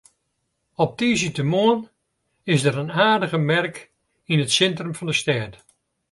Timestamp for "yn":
4.31-4.43